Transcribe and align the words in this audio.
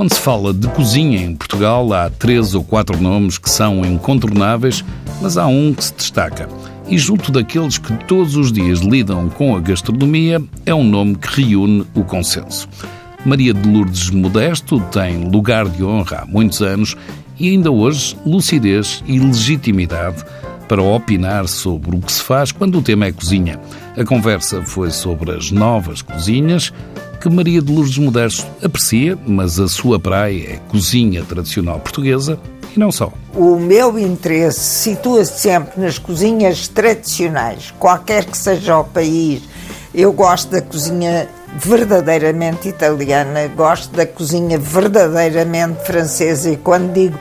Quando 0.00 0.14
se 0.14 0.20
fala 0.22 0.54
de 0.54 0.66
cozinha 0.68 1.20
em 1.20 1.36
Portugal, 1.36 1.92
há 1.92 2.08
três 2.08 2.54
ou 2.54 2.64
quatro 2.64 2.98
nomes 2.98 3.36
que 3.36 3.50
são 3.50 3.84
incontornáveis, 3.84 4.82
mas 5.20 5.36
há 5.36 5.46
um 5.46 5.74
que 5.74 5.84
se 5.84 5.92
destaca. 5.92 6.48
E 6.88 6.96
junto 6.96 7.30
daqueles 7.30 7.76
que 7.76 7.92
todos 8.06 8.34
os 8.34 8.50
dias 8.50 8.78
lidam 8.78 9.28
com 9.28 9.54
a 9.54 9.60
gastronomia, 9.60 10.42
é 10.64 10.74
um 10.74 10.84
nome 10.84 11.16
que 11.16 11.42
reúne 11.42 11.86
o 11.94 12.02
consenso. 12.02 12.66
Maria 13.26 13.52
de 13.52 13.68
Lourdes 13.68 14.08
Modesto 14.08 14.80
tem 14.90 15.28
lugar 15.28 15.68
de 15.68 15.84
honra 15.84 16.20
há 16.22 16.24
muitos 16.24 16.62
anos 16.62 16.96
e 17.38 17.50
ainda 17.50 17.70
hoje 17.70 18.16
lucidez 18.24 19.04
e 19.06 19.18
legitimidade 19.18 20.24
para 20.66 20.82
opinar 20.82 21.46
sobre 21.46 21.94
o 21.94 22.00
que 22.00 22.10
se 22.10 22.22
faz 22.22 22.52
quando 22.52 22.78
o 22.78 22.82
tema 22.82 23.04
é 23.04 23.12
cozinha. 23.12 23.60
A 23.98 24.02
conversa 24.02 24.62
foi 24.62 24.90
sobre 24.90 25.32
as 25.32 25.50
novas 25.50 26.00
cozinhas, 26.00 26.72
que 27.20 27.28
Maria 27.28 27.60
de 27.60 27.70
Lourdes 27.70 27.98
Modesto 27.98 28.46
aprecia, 28.64 29.16
mas 29.26 29.60
a 29.60 29.68
sua 29.68 30.00
praia 30.00 30.54
é 30.54 30.56
cozinha 30.70 31.22
tradicional 31.22 31.78
portuguesa 31.78 32.40
e 32.74 32.78
não 32.78 32.90
só. 32.90 33.12
O 33.34 33.56
meu 33.56 33.98
interesse 33.98 34.60
situa-se 34.60 35.38
sempre 35.38 35.80
nas 35.80 35.98
cozinhas 35.98 36.66
tradicionais, 36.66 37.74
qualquer 37.78 38.24
que 38.24 38.38
seja 38.38 38.78
o 38.78 38.84
país. 38.84 39.42
Eu 39.94 40.12
gosto 40.12 40.50
da 40.50 40.62
cozinha 40.62 41.28
verdadeiramente 41.58 42.68
italiana, 42.68 43.48
gosto 43.48 43.94
da 43.94 44.06
cozinha 44.06 44.58
verdadeiramente 44.58 45.84
francesa 45.84 46.50
e 46.50 46.56
quando 46.56 46.92
digo 46.92 47.18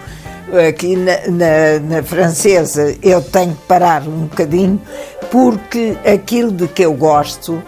aqui 0.68 0.96
na, 0.96 1.28
na, 1.28 1.80
na, 1.98 2.04
francesa 2.04 2.96
eu 3.04 3.22
tenho 3.22 3.54
que 3.54 3.68
parar 3.68 4.02
um 4.04 4.26
bocadinho 4.26 4.82
porque 5.30 5.96
aquilo 6.06 6.52
de 6.52 6.68
que 6.68 6.84
eu 6.84 6.94
gosto 6.94 7.62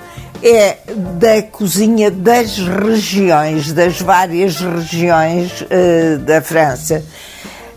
é 0.43 0.77
da 1.19 1.41
cozinha 1.43 2.09
das 2.09 2.57
regiões, 2.57 3.71
das 3.73 3.99
várias 4.01 4.59
regiões 4.59 5.61
uh, 5.61 6.19
da 6.19 6.41
França. 6.41 7.03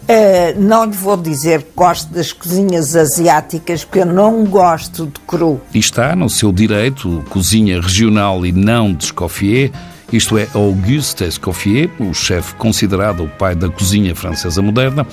Uh, 0.04 0.60
não 0.60 0.84
lhe 0.84 0.92
vou 0.92 1.16
dizer 1.16 1.62
que 1.62 1.70
gosto 1.74 2.12
das 2.12 2.32
cozinhas 2.32 2.94
asiáticas, 2.94 3.84
porque 3.84 4.00
eu 4.00 4.06
não 4.06 4.44
gosto 4.44 5.06
de 5.06 5.20
cru. 5.26 5.60
E 5.72 5.78
está 5.78 6.14
no 6.14 6.28
seu 6.28 6.52
direito, 6.52 7.24
cozinha 7.30 7.80
regional 7.80 8.44
e 8.44 8.52
não 8.52 8.92
de 8.92 9.04
Escoffier, 9.04 9.70
isto 10.12 10.36
é, 10.36 10.46
Auguste 10.54 11.24
Escoffier, 11.24 11.90
o 11.98 12.12
chefe 12.12 12.54
considerado 12.56 13.24
o 13.24 13.28
pai 13.28 13.54
da 13.54 13.68
cozinha 13.68 14.14
francesa 14.14 14.60
moderna, 14.60 15.06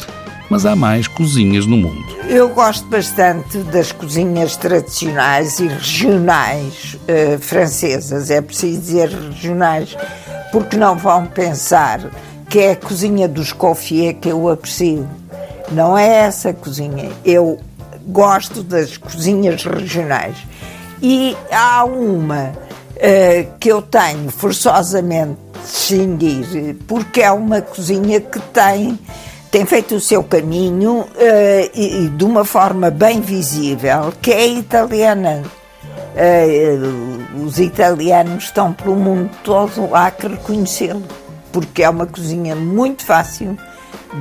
mas 0.51 0.65
há 0.65 0.75
mais 0.75 1.07
cozinhas 1.07 1.65
no 1.65 1.77
mundo. 1.77 2.05
Eu 2.27 2.49
gosto 2.49 2.85
bastante 2.87 3.59
das 3.59 3.93
cozinhas 3.93 4.57
tradicionais 4.57 5.61
e 5.61 5.67
regionais 5.69 6.97
uh, 7.07 7.39
francesas. 7.39 8.29
É 8.29 8.41
preciso 8.41 8.81
dizer 8.81 9.07
regionais, 9.07 9.95
porque 10.51 10.75
não 10.75 10.97
vão 10.97 11.25
pensar 11.25 12.01
que 12.49 12.59
é 12.59 12.71
a 12.71 12.75
cozinha 12.75 13.29
dos 13.29 13.53
Coffier 13.53 14.15
que 14.15 14.27
eu 14.27 14.49
aprecio. 14.49 15.07
Não 15.71 15.97
é 15.97 16.25
essa 16.25 16.51
cozinha. 16.51 17.09
Eu 17.23 17.57
gosto 18.05 18.61
das 18.61 18.97
cozinhas 18.97 19.63
regionais. 19.63 20.35
E 21.01 21.33
há 21.49 21.85
uma 21.85 22.49
uh, 22.49 23.57
que 23.57 23.71
eu 23.71 23.81
tenho 23.81 24.29
forçosamente 24.29 25.37
de 25.53 25.61
distinguir, 25.61 26.75
porque 26.89 27.21
é 27.21 27.31
uma 27.31 27.61
cozinha 27.61 28.19
que 28.19 28.39
tem 28.39 28.99
tem 29.51 29.65
feito 29.65 29.95
o 29.95 29.99
seu 29.99 30.23
caminho 30.23 31.01
uh, 31.01 31.07
e, 31.75 32.05
e, 32.05 32.09
de 32.09 32.23
uma 32.23 32.45
forma 32.45 32.89
bem 32.89 33.19
visível, 33.19 34.13
que 34.21 34.31
é 34.31 34.47
italiana. 34.47 35.43
Uh, 36.15 37.43
os 37.45 37.59
italianos 37.59 38.45
estão 38.45 38.71
pelo 38.71 38.95
mundo 38.95 39.29
todo, 39.43 39.89
que 40.17 40.27
reconhecê-lo, 40.27 41.03
porque 41.51 41.83
é 41.83 41.89
uma 41.89 42.05
cozinha 42.05 42.55
muito 42.55 43.05
fácil, 43.05 43.57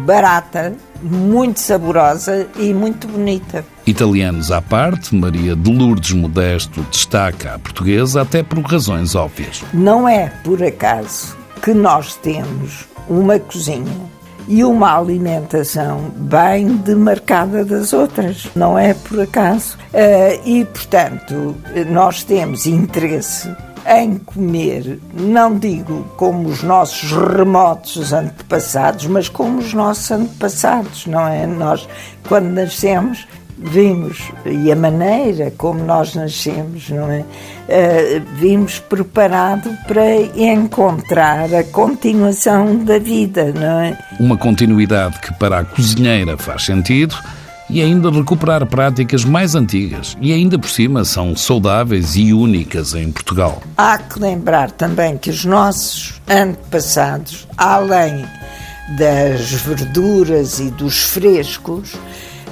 barata, 0.04 0.74
muito 1.00 1.60
saborosa 1.60 2.48
e 2.56 2.74
muito 2.74 3.06
bonita. 3.06 3.64
Italianos 3.86 4.50
à 4.50 4.60
parte, 4.60 5.14
Maria 5.14 5.54
de 5.54 5.72
Lourdes 5.72 6.12
Modesto 6.12 6.82
destaca 6.90 7.54
a 7.54 7.58
portuguesa 7.58 8.22
até 8.22 8.42
por 8.42 8.60
razões 8.62 9.14
óbvias. 9.14 9.62
Não 9.72 10.08
é 10.08 10.28
por 10.42 10.62
acaso 10.62 11.36
que 11.62 11.72
nós 11.72 12.16
temos 12.16 12.88
uma 13.08 13.38
cozinha 13.38 14.19
e 14.50 14.64
uma 14.64 14.98
alimentação 14.98 16.10
bem 16.16 16.66
demarcada 16.78 17.64
das 17.64 17.92
outras, 17.92 18.48
não 18.56 18.76
é 18.76 18.92
por 18.92 19.20
acaso. 19.20 19.78
Uh, 19.94 20.42
e, 20.44 20.64
portanto, 20.64 21.56
nós 21.88 22.24
temos 22.24 22.66
interesse 22.66 23.48
em 23.86 24.18
comer, 24.18 24.98
não 25.14 25.56
digo 25.56 26.04
como 26.16 26.48
os 26.48 26.64
nossos 26.64 27.12
remotos 27.12 28.12
antepassados, 28.12 29.06
mas 29.06 29.28
como 29.28 29.58
os 29.58 29.72
nossos 29.72 30.10
antepassados, 30.10 31.06
não 31.06 31.26
é? 31.28 31.46
Nós, 31.46 31.88
quando 32.28 32.48
nascemos, 32.48 33.28
vimos, 33.62 34.30
e 34.46 34.72
a 34.72 34.76
maneira 34.76 35.52
como 35.56 35.84
nós 35.84 36.14
nascemos, 36.14 36.88
não 36.88 37.10
é? 37.10 37.20
Uh, 37.20 38.22
vimos 38.36 38.78
preparado 38.78 39.70
para 39.86 40.16
encontrar 40.36 41.54
a 41.54 41.62
continuação 41.64 42.84
da 42.84 42.98
vida, 42.98 43.52
não 43.52 43.80
é? 43.80 43.98
Uma 44.18 44.36
continuidade 44.36 45.20
que 45.20 45.32
para 45.34 45.60
a 45.60 45.64
cozinheira 45.64 46.36
faz 46.36 46.64
sentido 46.64 47.14
e 47.68 47.80
ainda 47.80 48.10
recuperar 48.10 48.66
práticas 48.66 49.24
mais 49.24 49.54
antigas 49.54 50.16
e 50.20 50.32
ainda 50.32 50.58
por 50.58 50.68
cima 50.68 51.04
são 51.04 51.36
saudáveis 51.36 52.16
e 52.16 52.32
únicas 52.32 52.94
em 52.94 53.12
Portugal. 53.12 53.62
Há 53.76 53.98
que 53.98 54.18
lembrar 54.18 54.72
também 54.72 55.16
que 55.16 55.30
os 55.30 55.44
nossos 55.44 56.20
antepassados, 56.28 57.46
além 57.56 58.24
das 58.98 59.52
verduras 59.52 60.58
e 60.58 60.70
dos 60.70 61.04
frescos, 61.04 61.94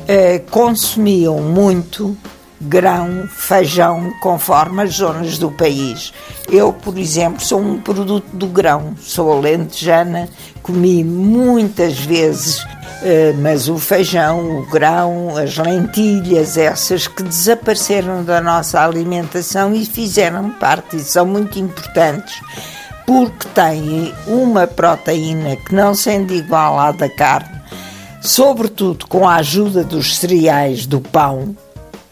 eh, 0.08 0.40
consumiam 0.50 1.38
muito 1.40 2.16
grão, 2.60 3.28
feijão, 3.28 4.12
conforme 4.20 4.82
as 4.82 4.94
zonas 4.94 5.38
do 5.38 5.50
país. 5.50 6.12
Eu, 6.50 6.72
por 6.72 6.98
exemplo, 6.98 7.40
sou 7.40 7.60
um 7.60 7.80
produto 7.80 8.26
do 8.32 8.46
grão, 8.46 8.94
sou 9.00 9.32
alentejana, 9.32 10.28
comi 10.62 11.04
muitas 11.04 11.98
vezes, 11.98 12.66
eh, 13.02 13.32
mas 13.38 13.68
o 13.68 13.78
feijão, 13.78 14.58
o 14.58 14.66
grão, 14.66 15.36
as 15.36 15.56
lentilhas, 15.56 16.56
essas 16.56 17.06
que 17.06 17.22
desapareceram 17.22 18.24
da 18.24 18.40
nossa 18.40 18.82
alimentação 18.82 19.72
e 19.74 19.84
fizeram 19.84 20.50
parte 20.50 20.96
e 20.96 21.00
são 21.00 21.26
muito 21.26 21.58
importantes 21.58 22.40
porque 23.06 23.48
têm 23.54 24.12
uma 24.26 24.66
proteína 24.66 25.56
que 25.56 25.74
não 25.74 25.94
sendo 25.94 26.34
igual 26.34 26.78
à 26.78 26.92
da 26.92 27.08
carne, 27.08 27.57
sobretudo 28.28 29.06
com 29.06 29.26
a 29.26 29.36
ajuda 29.36 29.82
dos 29.82 30.16
cereais 30.16 30.86
do 30.86 31.00
pão, 31.00 31.56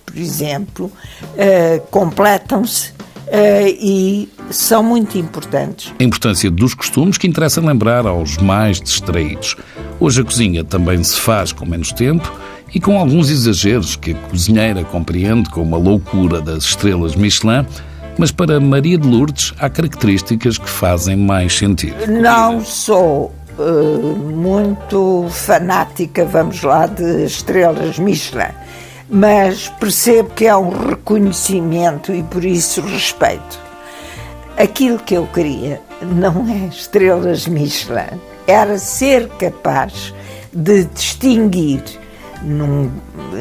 por 0.07 0.17
exemplo, 0.17 0.87
uh, 0.87 1.87
completam-se 1.91 2.91
uh, 2.91 3.69
e 3.79 4.27
são 4.51 4.83
muito 4.83 5.19
importantes. 5.19 5.93
A 5.99 6.03
importância 6.03 6.51
dos 6.51 6.73
costumes 6.73 7.19
que 7.19 7.27
interessa 7.27 7.61
lembrar 7.61 8.07
aos 8.07 8.39
mais 8.39 8.81
distraídos. 8.81 9.57
Hoje 10.01 10.23
a 10.23 10.25
cozinha 10.25 10.65
também 10.65 11.05
se 11.05 11.17
faz 11.17 11.53
com 11.53 11.67
menos 11.67 11.93
tempo 11.93 12.33
e 12.75 12.81
com 12.81 12.99
alguns 12.99 13.29
exageros 13.29 13.95
que 13.95 14.13
a 14.13 14.15
cozinheira 14.15 14.85
compreende 14.85 15.51
como 15.51 15.77
a 15.77 15.79
loucura 15.79 16.41
das 16.41 16.65
estrelas 16.65 17.15
Michelin, 17.15 17.67
mas 18.19 18.33
para 18.33 18.59
Maria 18.59 18.97
de 18.97 19.07
Lourdes 19.07 19.53
há 19.59 19.69
características 19.69 20.57
que 20.57 20.69
fazem 20.69 21.15
mais 21.15 21.55
sentido. 21.55 22.07
Não 22.07 22.65
sou 22.65 23.35
uh, 23.59 24.17
muito 24.17 25.27
fanática, 25.31 26.25
vamos 26.25 26.63
lá, 26.63 26.87
de 26.87 27.25
estrelas 27.25 27.99
Michelin, 27.99 28.53
mas 29.09 29.69
percebo 29.81 30.31
que 30.31 30.47
é 30.47 30.57
um 30.57 30.71
reconhecimento 30.71 32.13
e 32.13 32.23
por 32.23 32.45
isso 32.45 32.81
respeito. 32.81 33.61
Aquilo 34.57 34.99
que 34.99 35.15
eu 35.15 35.27
queria 35.27 35.81
não 36.03 36.49
é 36.49 36.69
estrelas 36.69 37.47
Michelin, 37.47 38.21
era 38.47 38.79
ser 38.79 39.29
capaz 39.39 40.15
de 40.53 40.85
distinguir 40.85 41.83
no, 42.43 42.91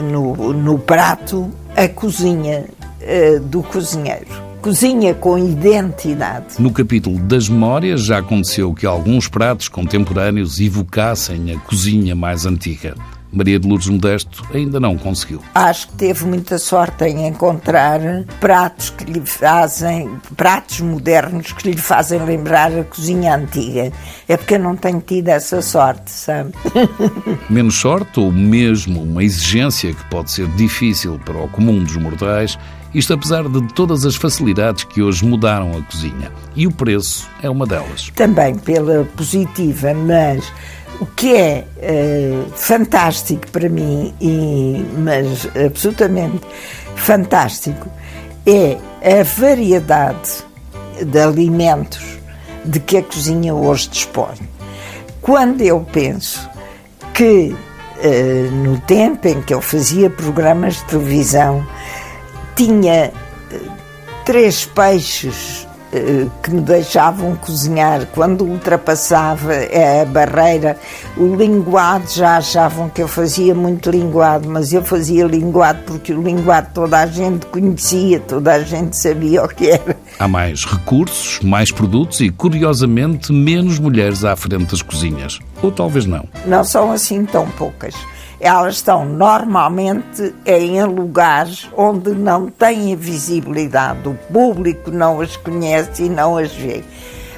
no, 0.03 0.53
no 0.53 0.79
prato 0.79 1.49
a 1.75 1.87
cozinha 1.87 2.65
uh, 3.01 3.39
do 3.39 3.61
cozinheiro 3.63 4.44
cozinha 4.65 5.13
com 5.13 5.37
identidade. 5.37 6.59
No 6.59 6.71
capítulo 6.71 7.19
das 7.19 7.47
memórias 7.47 8.03
já 8.03 8.17
aconteceu 8.17 8.73
que 8.73 8.87
alguns 8.87 9.27
pratos 9.27 9.67
contemporâneos 9.67 10.59
evocassem 10.59 11.51
a 11.51 11.59
cozinha 11.59 12.15
mais 12.15 12.47
antiga. 12.47 12.95
Maria 13.35 13.59
de 13.59 13.67
Lourdes 13.67 13.89
Modesto 13.89 14.45
ainda 14.53 14.79
não 14.79 14.97
conseguiu. 14.97 15.41
Acho 15.53 15.89
que 15.89 15.95
teve 15.95 16.25
muita 16.25 16.57
sorte 16.57 17.03
em 17.03 17.27
encontrar 17.27 17.99
pratos 18.39 18.89
que 18.91 19.03
lhe 19.03 19.25
fazem, 19.25 20.09
pratos 20.37 20.79
modernos 20.79 21.51
que 21.51 21.69
lhe 21.69 21.77
fazem 21.77 22.23
lembrar 22.23 22.71
a 22.71 22.85
cozinha 22.85 23.35
antiga. 23.35 23.91
É 24.27 24.37
porque 24.37 24.55
eu 24.55 24.59
não 24.59 24.77
tenho 24.77 25.01
tido 25.01 25.27
essa 25.27 25.61
sorte, 25.61 26.09
sabe? 26.11 26.53
Menos 27.49 27.75
sorte 27.75 28.21
ou 28.21 28.31
mesmo 28.31 29.03
uma 29.03 29.23
exigência 29.23 29.93
que 29.93 30.03
pode 30.09 30.31
ser 30.31 30.47
difícil 30.55 31.19
para 31.25 31.37
o 31.37 31.49
comum 31.49 31.83
dos 31.83 31.97
mortais 31.97 32.57
Isto 32.93 33.13
apesar 33.13 33.49
de 33.49 33.61
todas 33.73 34.05
as 34.05 34.15
facilidades 34.15 34.85
que 34.85 35.01
hoje 35.01 35.25
mudaram 35.25 35.77
a 35.77 35.81
cozinha. 35.81 36.31
E 36.55 36.65
o 36.65 36.71
preço 36.71 37.29
é 37.43 37.49
uma 37.49 37.67
delas. 37.67 38.09
Também 38.15 38.55
pela 38.55 39.03
positiva, 39.17 39.93
mas 39.93 40.49
o 40.99 41.05
que 41.05 41.35
é 41.35 41.65
uh, 41.77 42.51
fantástico 42.55 43.49
para 43.51 43.67
mim, 43.69 44.13
e, 44.21 44.85
mas 44.97 45.47
absolutamente 45.65 46.41
fantástico, 46.95 47.89
é 48.45 48.77
a 49.19 49.23
variedade 49.23 50.43
de 51.01 51.19
alimentos 51.19 52.03
de 52.63 52.79
que 52.79 52.97
a 52.97 53.03
cozinha 53.03 53.53
hoje 53.53 53.89
dispõe. 53.89 54.35
Quando 55.21 55.61
eu 55.61 55.85
penso 55.91 56.47
que 57.13 57.53
uh, 57.53 58.51
no 58.51 58.79
tempo 58.81 59.27
em 59.27 59.41
que 59.41 59.53
eu 59.53 59.61
fazia 59.61 60.09
programas 60.09 60.75
de 60.75 60.85
televisão, 60.85 61.65
tinha 62.55 63.11
uh, 63.51 63.71
três 64.25 64.65
peixes 64.65 65.64
eh, 65.64 65.64
que 66.41 66.51
me 66.51 66.61
deixavam 66.61 67.35
cozinhar. 67.35 68.07
Quando 68.13 68.45
ultrapassava 68.45 69.51
a 69.53 70.05
barreira, 70.05 70.77
o 71.17 71.35
linguado 71.35 72.09
já 72.11 72.37
achavam 72.37 72.89
que 72.89 73.01
eu 73.01 73.07
fazia 73.07 73.53
muito 73.53 73.89
linguado, 73.89 74.49
mas 74.49 74.73
eu 74.73 74.83
fazia 74.83 75.25
linguado 75.25 75.79
porque 75.85 76.13
o 76.13 76.21
linguado 76.21 76.69
toda 76.73 76.99
a 76.99 77.07
gente 77.07 77.45
conhecia, 77.47 78.19
toda 78.19 78.53
a 78.53 78.63
gente 78.63 78.95
sabia 78.95 79.43
o 79.43 79.47
que 79.47 79.69
era. 79.71 79.97
Há 80.19 80.27
mais 80.27 80.65
recursos, 80.65 81.39
mais 81.41 81.71
produtos 81.71 82.21
e, 82.21 82.29
curiosamente, 82.29 83.31
menos 83.31 83.79
mulheres 83.79 84.23
à 84.23 84.35
frente 84.35 84.71
das 84.71 84.81
cozinhas. 84.81 85.39
Ou 85.61 85.71
talvez 85.71 86.05
não. 86.05 86.27
Não 86.45 86.63
são 86.63 86.91
assim 86.91 87.25
tão 87.25 87.49
poucas 87.51 87.93
elas 88.39 88.75
estão 88.75 89.05
normalmente 89.05 90.33
em 90.45 90.83
lugares 90.83 91.69
onde 91.75 92.11
não 92.11 92.47
têm 92.47 92.95
visibilidade, 92.95 94.07
o 94.07 94.13
público 94.31 94.91
não 94.91 95.21
as 95.21 95.35
conhece 95.37 96.03
e 96.03 96.09
não 96.09 96.37
as 96.37 96.51
vê. 96.51 96.83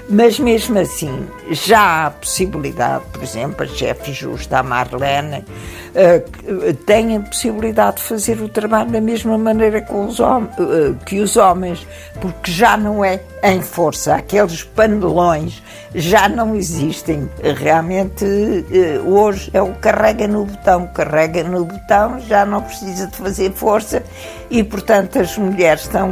Mas 0.09 0.39
mesmo 0.39 0.79
assim, 0.79 1.27
já 1.51 2.05
há 2.05 2.11
possibilidade, 2.11 3.03
por 3.11 3.21
exemplo, 3.21 3.65
a 3.65 3.67
chefe 3.67 4.13
justa, 4.13 4.59
a 4.59 4.63
Marlene, 4.63 5.43
uh, 5.43 6.73
tem 6.85 7.17
a 7.17 7.19
possibilidade 7.19 7.97
de 7.97 8.03
fazer 8.03 8.41
o 8.41 8.47
trabalho 8.47 8.89
da 8.89 9.01
mesma 9.01 9.37
maneira 9.37 9.81
que 9.81 9.93
os, 9.93 10.19
uh, 10.19 10.47
que 11.05 11.19
os 11.19 11.35
homens, 11.35 11.85
porque 12.21 12.49
já 12.49 12.77
não 12.77 13.03
é 13.03 13.19
em 13.43 13.61
força. 13.61 14.15
Aqueles 14.15 14.63
panelões 14.63 15.61
já 15.93 16.29
não 16.29 16.55
existem. 16.55 17.29
Realmente, 17.57 18.25
hoje 19.05 19.49
é 19.53 19.61
o 19.61 19.73
carrega 19.75 20.27
no 20.27 20.45
botão, 20.45 20.87
carrega 20.87 21.43
no 21.43 21.65
botão, 21.65 22.19
já 22.21 22.45
não 22.45 22.61
precisa 22.61 23.07
de 23.07 23.17
fazer 23.17 23.51
força 23.51 24.01
e, 24.49 24.63
portanto, 24.63 25.19
as 25.19 25.37
mulheres 25.37 25.81
estão 25.81 26.09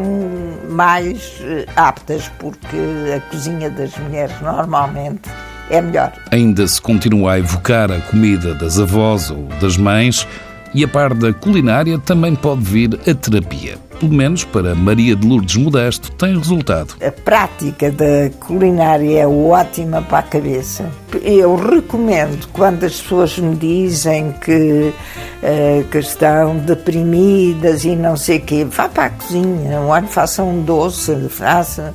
mais 0.69 1.41
aptas, 1.75 2.29
porque 2.39 2.77
a 3.15 3.19
cozinha 3.31 3.69
das 3.85 3.97
mulheres 3.99 4.41
normalmente 4.41 5.29
é 5.69 5.81
melhor. 5.81 6.11
Ainda 6.31 6.67
se 6.67 6.81
continua 6.81 7.33
a 7.33 7.39
evocar 7.39 7.91
a 7.91 7.99
comida 8.01 8.53
das 8.55 8.79
avós 8.79 9.29
ou 9.29 9.43
das 9.61 9.77
mães 9.77 10.27
e 10.73 10.83
a 10.83 10.87
par 10.87 11.13
da 11.13 11.31
culinária 11.31 11.97
também 11.99 12.35
pode 12.35 12.61
vir 12.61 12.99
a 13.07 13.13
terapia. 13.13 13.77
Pelo 13.99 14.11
menos 14.11 14.43
para 14.43 14.75
Maria 14.75 15.15
de 15.15 15.25
Lourdes 15.25 15.55
Modesto 15.55 16.11
tem 16.11 16.37
resultado. 16.37 16.95
A 17.01 17.11
prática 17.11 17.89
da 17.89 18.29
culinária 18.45 19.21
é 19.21 19.27
ótima 19.27 20.01
para 20.01 20.19
a 20.19 20.23
cabeça. 20.23 20.91
Eu 21.23 21.55
recomendo 21.55 22.45
quando 22.51 22.83
as 22.83 22.99
pessoas 22.99 23.37
me 23.37 23.55
dizem 23.55 24.33
que, 24.43 24.91
uh, 24.91 25.83
que 25.89 25.99
estão 25.99 26.57
deprimidas 26.57 27.85
e 27.85 27.95
não 27.95 28.17
sei 28.17 28.39
o 28.39 28.41
quê, 28.41 28.67
vá 28.69 28.89
para 28.89 29.05
a 29.05 29.09
cozinha, 29.11 29.79
olha, 29.79 30.07
faça 30.07 30.43
um 30.43 30.61
doce, 30.61 31.29
faça 31.29 31.93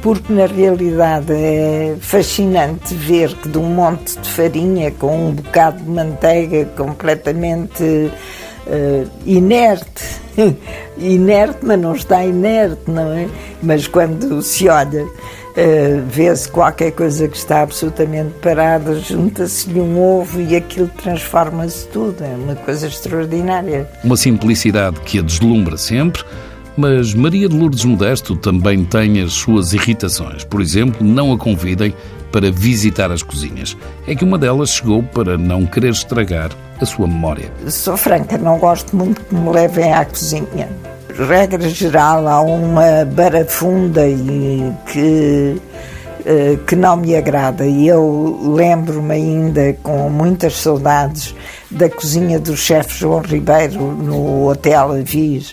porque 0.00 0.32
na 0.32 0.46
realidade 0.46 1.32
é 1.32 1.96
fascinante 2.00 2.94
ver 2.94 3.34
que 3.34 3.48
de 3.48 3.58
um 3.58 3.64
monte 3.64 4.18
de 4.18 4.28
farinha 4.28 4.90
com 4.92 5.28
um 5.28 5.32
bocado 5.32 5.82
de 5.82 5.90
manteiga 5.90 6.66
completamente 6.76 8.10
uh, 8.70 9.10
inerte, 9.26 10.20
inerte, 10.98 11.58
mas 11.62 11.80
não 11.80 11.94
está 11.94 12.24
inerte, 12.24 12.82
não 12.88 13.12
é? 13.12 13.28
Mas 13.62 13.86
quando 13.86 14.40
se 14.42 14.68
olha, 14.68 15.04
uh, 15.04 15.08
vê-se 16.08 16.48
qualquer 16.48 16.92
coisa 16.92 17.28
que 17.28 17.36
está 17.36 17.62
absolutamente 17.62 18.34
parada, 18.40 18.98
junta-se-lhe 19.00 19.80
um 19.80 20.00
ovo 20.00 20.40
e 20.40 20.56
aquilo 20.56 20.88
transforma-se 20.88 21.86
tudo. 21.88 22.22
É 22.22 22.34
uma 22.34 22.54
coisa 22.54 22.86
extraordinária. 22.86 23.88
Uma 24.04 24.16
simplicidade 24.16 25.00
que 25.00 25.18
a 25.18 25.22
deslumbra 25.22 25.76
sempre 25.76 26.22
mas 26.80 27.12
Maria 27.12 27.46
de 27.46 27.54
Lourdes 27.54 27.84
Modesto 27.84 28.34
também 28.34 28.84
tem 28.84 29.20
as 29.20 29.34
suas 29.34 29.74
irritações. 29.74 30.44
Por 30.44 30.62
exemplo, 30.62 31.06
não 31.06 31.30
a 31.30 31.36
convidem 31.36 31.94
para 32.32 32.50
visitar 32.50 33.12
as 33.12 33.22
cozinhas. 33.22 33.76
É 34.06 34.14
que 34.14 34.24
uma 34.24 34.38
delas 34.38 34.70
chegou 34.70 35.02
para 35.02 35.36
não 35.36 35.66
querer 35.66 35.90
estragar 35.90 36.50
a 36.80 36.86
sua 36.86 37.06
memória. 37.06 37.52
Sou 37.68 37.98
franca, 37.98 38.38
não 38.38 38.58
gosto 38.58 38.96
muito 38.96 39.20
que 39.20 39.34
me 39.34 39.50
levem 39.50 39.92
à 39.92 40.06
cozinha. 40.06 40.70
Regra 41.28 41.68
geral, 41.68 42.26
há 42.26 42.40
uma 42.40 43.04
barafunda 43.04 44.08
e 44.08 44.72
que 44.90 45.60
eh, 46.24 46.58
que 46.66 46.76
não 46.76 46.96
me 46.96 47.14
agrada 47.14 47.66
e 47.66 47.88
eu 47.88 48.54
lembro-me 48.54 49.14
ainda 49.14 49.74
com 49.82 50.08
muitas 50.08 50.54
saudades 50.56 51.34
da 51.70 51.90
cozinha 51.90 52.38
do 52.38 52.56
chefe 52.56 53.00
João 53.00 53.20
Ribeiro 53.20 53.80
no 53.80 54.48
Hotel 54.48 54.92
Avis 54.92 55.52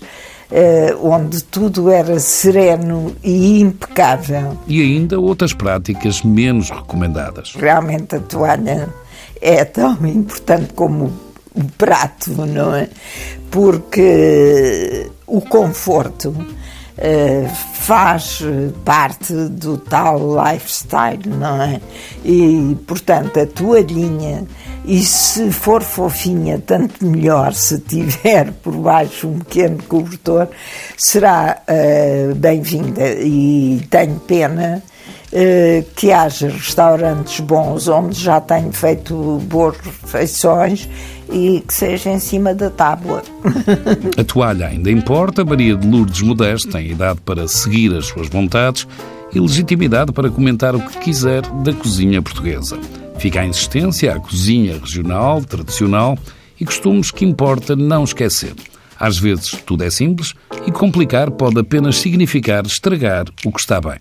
onde 1.02 1.44
tudo 1.44 1.90
era 1.90 2.20
sereno 2.20 3.16
e 3.24 3.60
impecável. 3.60 4.58
E 4.68 4.82
ainda 4.82 5.20
outras 5.20 5.54
práticas 5.54 6.22
menos 6.24 6.70
recomendadas. 6.70 7.54
Realmente 7.56 8.16
a 8.16 8.20
toalha 8.20 8.88
é 9.42 9.66
tão 9.66 10.06
importante 10.06 10.74
como 10.74 11.12
o 11.54 11.64
prato, 11.78 12.46
não 12.46 12.76
é? 12.76 12.88
Porque 13.50 15.10
o 15.26 15.42
conforto 15.42 16.30
uh, 16.30 17.50
faz 17.74 18.42
parte 18.86 19.34
do 19.34 19.78
tal 19.78 20.20
lifestyle, 20.20 21.28
não 21.28 21.62
é? 21.62 21.82
E, 22.24 22.78
portanto, 22.86 23.40
a 23.40 23.46
toalhinha 23.46 24.46
e 24.88 25.04
se 25.04 25.52
for 25.52 25.84
fofinha, 25.84 26.64
tanto 26.66 27.06
melhor. 27.06 27.54
Se 27.54 27.78
tiver 27.78 28.54
por 28.64 28.74
baixo 28.74 29.28
um 29.28 29.40
pequeno 29.40 29.84
cobertor, 29.84 30.48
será 30.98 31.62
uh, 31.68 32.34
bem-vinda. 32.36 33.06
E 33.20 33.86
tenho 33.90 34.16
pena 34.22 34.82
uh, 35.34 35.86
que 35.94 36.10
haja 36.14 36.48
restaurantes 36.48 37.42
bons 37.42 37.90
onde 37.90 38.18
já 38.18 38.40
tenho 38.40 38.72
feito 38.72 39.42
boas 39.50 39.76
refeições 39.78 40.88
e 41.30 41.62
que 41.68 41.74
seja 41.74 42.10
em 42.10 42.20
cima 42.20 42.56
da 42.56 42.70
tábua. 42.70 43.24
A 44.18 44.24
toalha 44.24 44.68
ainda 44.68 44.90
importa. 44.90 45.44
Maria 45.44 45.76
de 45.76 45.86
Lourdes 45.86 46.22
Modesto 46.22 46.70
tem 46.72 46.92
idade 46.92 47.20
para 47.26 47.46
seguir 47.46 47.94
as 47.94 48.06
suas 48.06 48.30
vontades 48.30 48.88
e 49.34 49.40
legitimidade 49.40 50.14
para 50.14 50.30
comentar 50.30 50.74
o 50.74 50.80
que 50.80 50.98
quiser 51.00 51.42
da 51.42 51.74
cozinha 51.74 52.22
portuguesa. 52.22 52.80
Fica 53.20 53.42
a 53.42 53.46
insistência 53.46 54.14
à 54.14 54.20
cozinha 54.20 54.78
regional, 54.78 55.44
tradicional 55.44 56.18
e 56.60 56.66
costumes 56.66 57.12
que 57.12 57.26
importa 57.26 57.76
não 57.76 58.04
esquecer. 58.04 58.54
Às 59.00 59.18
vezes 59.18 59.52
tudo 59.66 59.84
é 59.84 59.90
simples 59.90 60.34
e 60.66 60.72
complicar 60.72 61.32
pode 61.32 61.60
apenas 61.60 61.98
significar 61.98 62.66
estragar 62.66 63.26
o 63.46 63.52
que 63.52 63.60
está 63.60 63.82
bem. 63.82 64.00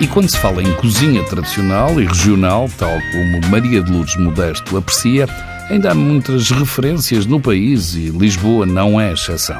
E 0.00 0.06
quando 0.06 0.28
se 0.28 0.38
fala 0.38 0.62
em 0.62 0.70
cozinha 0.74 1.24
tradicional 1.24 1.98
e 2.00 2.04
regional, 2.04 2.68
tal 2.76 2.98
como 3.12 3.50
Maria 3.50 3.80
de 3.80 3.90
Lourdes 3.90 4.16
Modesto 4.16 4.76
aprecia, 4.76 5.26
Ainda 5.74 5.90
há 5.90 5.94
muitas 5.94 6.52
referências 6.52 7.26
no 7.26 7.40
país 7.40 7.96
e 7.96 8.08
Lisboa 8.08 8.64
não 8.64 9.00
é 9.00 9.12
exceção. 9.12 9.58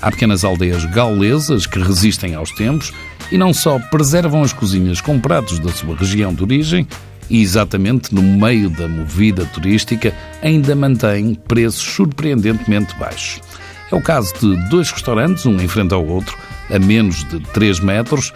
Há 0.00 0.10
pequenas 0.10 0.44
aldeias 0.44 0.84
gaulesas 0.86 1.66
que 1.66 1.78
resistem 1.78 2.34
aos 2.34 2.50
tempos 2.50 2.92
e 3.30 3.38
não 3.38 3.54
só 3.54 3.78
preservam 3.78 4.42
as 4.42 4.52
cozinhas 4.52 5.00
com 5.00 5.20
pratos 5.20 5.60
da 5.60 5.70
sua 5.70 5.94
região 5.94 6.34
de 6.34 6.42
origem, 6.42 6.84
e 7.30 7.40
exatamente 7.40 8.12
no 8.12 8.22
meio 8.24 8.68
da 8.70 8.88
movida 8.88 9.44
turística 9.54 10.12
ainda 10.42 10.74
mantêm 10.74 11.32
preços 11.32 11.94
surpreendentemente 11.94 12.96
baixos. 12.96 13.40
É 13.92 13.94
o 13.94 14.02
caso 14.02 14.34
de 14.40 14.68
dois 14.68 14.90
restaurantes, 14.90 15.46
um 15.46 15.60
em 15.60 15.68
frente 15.68 15.94
ao 15.94 16.04
outro, 16.04 16.36
a 16.70 16.78
menos 16.80 17.22
de 17.28 17.38
3 17.38 17.78
metros, 17.78 18.32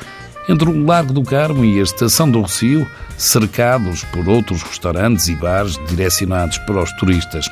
entre 0.49 0.69
o 0.69 0.85
Largo 0.85 1.13
do 1.13 1.23
Carmo 1.23 1.65
e 1.65 1.79
a 1.81 1.83
Estação 1.83 2.31
do 2.31 2.41
Rocio, 2.41 2.87
cercados 3.17 4.05
por 4.05 4.29
outros 4.29 4.63
restaurantes 4.63 5.29
e 5.29 5.35
bares 5.35 5.79
direcionados 5.89 6.59
para 6.59 6.83
os 6.83 6.93
turistas. 6.93 7.47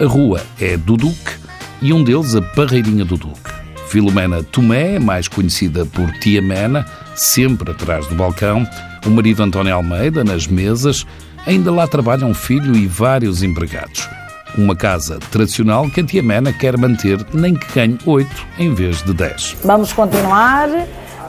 A 0.00 0.04
rua 0.04 0.40
é 0.60 0.76
do 0.76 0.96
Duque 0.96 1.36
e 1.82 1.92
um 1.92 2.02
deles 2.02 2.34
a 2.34 2.42
Parreirinha 2.42 3.04
do 3.04 3.16
Duque. 3.16 3.50
Filomena 3.88 4.42
Tomé, 4.42 4.98
mais 4.98 5.28
conhecida 5.28 5.86
por 5.86 6.10
Tia 6.18 6.42
Mena, 6.42 6.84
sempre 7.14 7.70
atrás 7.70 8.06
do 8.06 8.14
balcão, 8.14 8.66
O 9.06 9.10
marido 9.10 9.42
António 9.42 9.74
Almeida, 9.74 10.24
nas 10.24 10.46
mesas, 10.46 11.06
ainda 11.46 11.72
lá 11.72 11.86
trabalha 11.86 12.26
um 12.26 12.34
filho 12.34 12.74
e 12.76 12.86
vários 12.86 13.42
empregados. 13.42 14.08
Uma 14.56 14.74
casa 14.74 15.18
tradicional 15.30 15.88
que 15.88 16.00
a 16.00 16.04
tia 16.04 16.22
Mena 16.22 16.52
quer 16.52 16.76
manter, 16.76 17.24
nem 17.32 17.54
que 17.54 17.72
ganhe 17.72 17.98
oito 18.04 18.46
em 18.58 18.74
vez 18.74 19.02
de 19.02 19.14
dez. 19.14 19.56
Vamos 19.64 19.92
continuar 19.92 20.68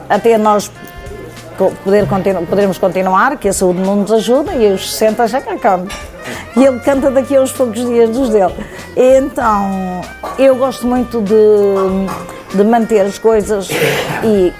até 0.08 0.36
nós 0.36 0.70
poder 1.68 2.06
continu 2.08 2.46
continuar, 2.80 3.36
que 3.36 3.48
a 3.48 3.52
saúde 3.52 3.80
não 3.80 3.96
nos 3.96 4.12
ajuda 4.12 4.54
e 4.54 4.72
os 4.72 4.90
60 4.92 5.28
já 5.28 5.40
cá 5.40 5.56
canta. 5.56 5.94
E 6.56 6.64
ele 6.64 6.80
canta 6.80 7.10
daqui 7.10 7.36
a 7.36 7.42
uns 7.42 7.52
poucos 7.52 7.84
dias 7.84 8.10
dos 8.10 8.30
dele. 8.30 8.54
Então, 8.96 10.00
eu 10.38 10.56
gosto 10.56 10.86
muito 10.86 11.20
de, 11.20 12.56
de 12.56 12.64
manter 12.64 13.02
as 13.02 13.18
coisas 13.18 13.68
e 14.24 14.52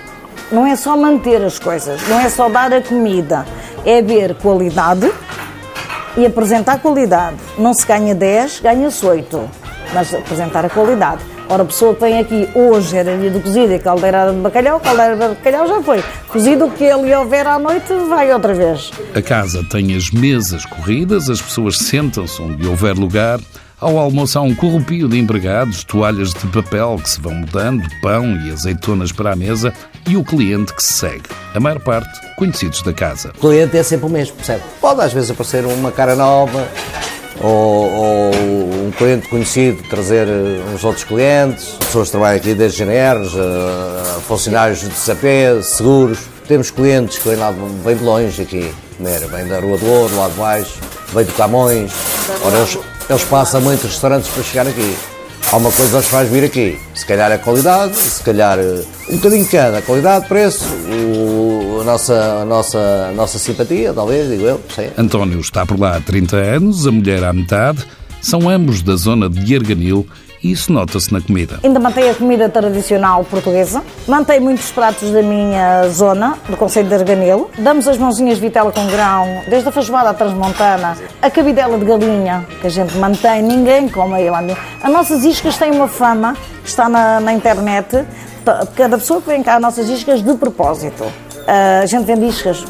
não 0.53 0.67
é 0.67 0.77
só 0.77 0.97
manter 0.97 1.43
as 1.43 1.59
coisas, 1.59 2.07
não 2.09 2.21
é 2.21 2.29
só 2.29 2.49
dar 2.49 2.73
a 2.73 2.81
comida, 2.81 3.47
é 3.85 4.03
ver 4.03 4.35
qualidade 4.35 5.11
e 6.17 6.27
apresentar 6.27 6.81
qualidade. 6.81 7.37
Não 7.57 7.73
se 7.73 7.87
ganha 7.87 8.15
10, 8.15 8.61
ganha-se 8.61 9.05
8, 9.05 9.51
mas 9.95 10.15
apresentar 10.15 10.65
a 10.65 10.69
qualidade. 10.69 11.23
Ora, 11.51 11.65
a 11.65 11.67
pessoa 11.67 11.93
que 11.97 12.01
vem 12.03 12.21
aqui 12.21 12.49
hoje 12.55 12.97
era 12.97 13.19
dia 13.19 13.29
de 13.29 13.41
cozida 13.41 13.75
e 13.75 13.79
caldeirada 13.81 14.33
de 14.33 14.39
bacalhau, 14.39 14.79
caldeirada 14.79 15.31
de 15.31 15.35
bacalhau 15.35 15.67
já 15.67 15.83
foi. 15.83 16.01
Cozido 16.29 16.67
o 16.67 16.71
que 16.71 16.85
ele 16.85 17.13
houver 17.13 17.45
à 17.45 17.59
noite, 17.59 17.93
vai 18.09 18.33
outra 18.33 18.55
vez. 18.55 18.93
A 19.13 19.21
casa 19.21 19.67
tem 19.69 19.97
as 19.97 20.13
mesas 20.13 20.65
corridas, 20.65 21.29
as 21.29 21.43
pessoas 21.43 21.77
sentam-se 21.77 22.41
onde 22.41 22.65
houver 22.65 22.95
lugar. 22.97 23.41
Ao 23.81 23.99
almoço 23.99 24.39
há 24.39 24.43
um 24.43 24.55
corrupio 24.55 25.09
de 25.09 25.19
empregados, 25.19 25.83
toalhas 25.83 26.33
de 26.33 26.47
papel 26.47 27.01
que 27.03 27.11
se 27.11 27.21
vão 27.21 27.35
mudando, 27.35 27.83
pão 28.01 28.37
e 28.47 28.53
azeitonas 28.53 29.11
para 29.11 29.33
a 29.33 29.37
mesa 29.37 29.73
e 30.09 30.17
o 30.17 30.23
cliente 30.23 30.73
que 30.73 30.83
se 30.85 30.93
segue. 30.93 31.25
A 31.53 31.59
maior 31.59 31.81
parte, 31.81 32.09
conhecidos 32.37 32.81
da 32.83 32.93
casa. 32.93 33.33
O 33.37 33.41
cliente 33.41 33.77
é 33.77 33.83
sempre 33.83 34.07
o 34.07 34.09
mesmo, 34.09 34.37
percebe? 34.37 34.63
Pode 34.81 35.01
às 35.01 35.13
vezes 35.13 35.33
aparecer 35.33 35.65
uma 35.65 35.91
cara 35.91 36.15
nova, 36.15 36.69
ou, 37.41 37.91
ou, 37.91 38.35
um 38.87 38.91
cliente 38.97 39.29
conhecido 39.29 39.83
trazer 39.89 40.29
eh, 40.29 40.63
uns 40.75 40.85
outros 40.85 41.05
clientes, 41.05 41.77
pessoas 41.81 42.09
que 42.09 42.13
trabalham 42.13 42.37
aqui 42.37 42.55
desde 42.55 42.85
GNRs, 42.85 43.33
uh, 43.35 44.21
funcionários 44.27 44.81
de 44.81 44.95
SAP, 44.95 45.25
seguros. 45.63 46.19
Temos 46.47 46.71
clientes 46.71 47.19
que 47.19 47.29
vêm, 47.29 47.39
lá, 47.39 47.55
vêm 47.85 47.97
de 47.97 48.05
longe 48.05 48.43
aqui, 48.43 48.75
vêm 48.99 49.47
da 49.47 49.59
Rua 49.61 49.79
do 49.79 49.87
Ouro, 49.87 50.17
lá 50.17 50.29
de 50.29 50.35
baixo, 50.35 50.79
vêm 51.15 51.25
do 51.25 51.33
Camões. 51.33 51.93
Ora, 52.45 52.59
eles, 52.59 52.79
eles 53.09 53.25
passam 53.25 53.61
muitos 53.61 53.85
restaurantes 53.85 54.29
para 54.29 54.43
chegar 54.43 54.67
aqui. 54.67 54.97
Há 55.53 55.57
uma 55.57 55.73
coisa 55.73 55.91
que 55.91 55.97
os 55.97 56.07
faz 56.07 56.31
vir 56.31 56.45
aqui. 56.45 56.79
Se 56.95 57.05
calhar 57.05 57.33
a 57.33 57.37
qualidade, 57.37 57.97
se 57.97 58.23
calhar 58.23 58.57
eh, 58.57 58.85
um 59.09 59.17
bocadinho 59.17 59.43
de 59.43 59.51
cada. 59.51 59.83
Qualidade, 59.83 60.29
preço, 60.29 60.65
o, 60.65 61.81
a, 61.81 61.85
nossa, 61.85 62.15
a, 62.43 62.45
nossa, 62.45 63.09
a 63.09 63.13
nossa 63.13 63.37
simpatia, 63.37 63.93
talvez, 63.93 64.31
digo 64.31 64.45
eu. 64.45 64.61
Sei. 64.73 64.93
António 64.97 65.41
está 65.41 65.67
por 65.67 65.77
lá 65.77 65.97
há 65.97 66.01
30 66.01 66.37
anos, 66.37 66.87
a 66.87 66.93
mulher 66.93 67.25
à 67.25 67.33
metade. 67.33 67.85
São 68.23 68.49
ambos 68.49 68.81
da 68.81 68.95
zona 68.95 69.29
de 69.29 69.57
Arganil 69.57 70.07
isso 70.43 70.73
nota-se 70.73 71.13
na 71.13 71.21
comida. 71.21 71.61
Ainda 71.63 71.79
mantém 71.79 72.09
a 72.09 72.15
comida 72.15 72.49
tradicional 72.49 73.25
portuguesa, 73.25 73.83
mantém 74.07 74.41
muitos 74.41 74.71
pratos 74.71 75.11
da 75.11 75.23
minha 75.23 75.89
zona, 75.89 76.39
do 76.49 76.57
Conselho 76.57 76.89
de 76.89 76.95
Arganelo. 76.95 77.51
Damos 77.59 77.87
as 77.87 77.99
mãozinhas 77.99 78.37
de 78.37 78.43
vitela 78.43 78.73
com 78.73 78.87
grão, 78.87 79.43
desde 79.49 79.69
a 79.69 79.73
feijoada 79.73 80.11
à 80.11 80.15
transmontana, 80.15 80.97
a 81.21 81.31
cabidela 81.31 81.79
de 81.79 81.85
galinha, 81.85 82.47
que 82.61 82.67
a 82.67 82.71
gente 82.71 82.97
mantém, 82.97 83.43
ninguém 83.43 83.89
come 83.89 84.15
aí 84.15 84.31
lá. 84.31 84.41
As 84.83 84.91
nossas 84.91 85.25
iscas 85.25 85.59
têm 85.59 85.73
uma 85.73 85.89
fama, 85.89 86.37
está 86.65 86.89
na, 86.89 87.21
na 87.21 87.33
internet, 87.33 88.05
cada 88.75 88.97
pessoa 88.97 89.21
que 89.21 89.29
vem 89.29 89.43
cá, 89.43 89.57
as 89.57 89.63
nossas 89.63 89.89
iscas 89.89 90.23
de 90.23 90.35
propósito. 90.35 91.05
A 91.83 91.87
gente 91.87 92.05
vende 92.05 92.27
iscas 92.27 92.65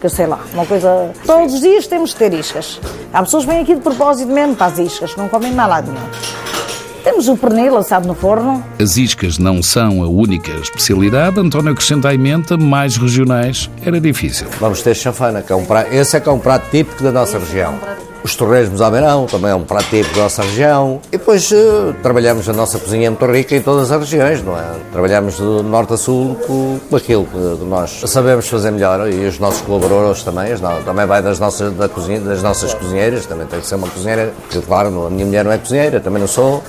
que 0.00 0.06
eu 0.06 0.10
sei 0.10 0.26
lá, 0.26 0.40
uma 0.54 0.64
coisa. 0.64 1.12
Todos 1.26 1.52
os 1.52 1.60
dias 1.60 1.86
temos 1.86 2.14
que 2.14 2.18
ter 2.20 2.32
iscas. 2.32 2.80
Há 3.12 3.22
pessoas 3.22 3.44
que 3.44 3.50
vêm 3.50 3.60
aqui 3.60 3.74
de 3.74 3.82
propósito 3.82 4.32
mesmo 4.32 4.56
para 4.56 4.68
as 4.68 4.78
iscas, 4.78 5.14
não 5.14 5.28
comem 5.28 5.52
nada 5.52 5.82
nenhum. 5.82 6.69
Temos 7.02 7.28
o 7.28 7.36
pernil 7.36 7.76
assado 7.76 8.06
no 8.06 8.14
forno. 8.14 8.62
As 8.78 8.96
iscas 8.96 9.38
não 9.38 9.62
são 9.62 10.02
a 10.02 10.08
única 10.08 10.50
especialidade. 10.52 11.40
António 11.40 11.72
acrescenta 11.72 12.08
à 12.08 12.14
emenda, 12.14 12.56
mais 12.56 12.96
regionais 12.96 13.70
era 13.84 14.00
difícil. 14.00 14.46
Vamos 14.58 14.82
ter 14.82 14.94
chanfana, 14.94 15.42
que 15.42 15.52
é 15.52 15.56
um 15.56 15.64
prato, 15.64 15.92
esse 15.92 16.16
é 16.16 16.20
que 16.20 16.28
é 16.28 16.32
um 16.32 16.38
prato 16.38 16.70
típico 16.70 17.02
da 17.02 17.10
nossa 17.10 17.38
região. 17.38 17.78
Os 18.22 18.36
torresmos 18.36 18.82
à 18.82 18.90
beirão 18.90 19.26
também 19.26 19.50
é 19.50 19.54
um 19.54 19.64
prato 19.64 19.88
típico 19.88 20.14
da 20.14 20.24
nossa 20.24 20.42
região. 20.42 21.00
E 21.08 21.16
depois 21.16 21.50
uh, 21.50 21.94
trabalhamos 22.02 22.48
a 22.48 22.52
nossa 22.52 22.78
cozinha 22.78 23.06
é 23.06 23.10
muito 23.10 23.24
rica 23.26 23.56
em 23.56 23.62
todas 23.62 23.90
as 23.90 23.98
regiões, 24.00 24.42
não 24.42 24.58
é? 24.58 24.64
Trabalhamos 24.92 25.36
do 25.38 25.62
norte 25.62 25.94
a 25.94 25.96
sul 25.96 26.36
com, 26.46 26.78
aquilo 26.94 27.24
que 27.24 27.64
nós 27.64 28.02
sabemos 28.06 28.46
fazer 28.48 28.70
melhor 28.70 29.10
e 29.10 29.26
os 29.26 29.38
nossos 29.38 29.62
colaboradores 29.62 30.22
também, 30.22 30.52
também 30.84 31.06
vai 31.06 31.22
das 31.22 31.38
nossas, 31.38 31.72
da 31.72 31.88
cozinha, 31.88 32.20
das 32.20 32.42
nossas 32.42 32.74
cozinheiras, 32.74 33.24
também 33.24 33.46
tem 33.46 33.60
que 33.60 33.66
ser 33.66 33.76
uma 33.76 33.88
cozinheira, 33.88 34.32
porque 34.42 34.60
claro, 34.66 35.06
a 35.06 35.10
minha 35.10 35.24
mulher 35.24 35.44
não 35.44 35.52
é 35.52 35.58
cozinheira, 35.58 35.98
também 35.98 36.20
não 36.20 36.28
sou, 36.28 36.62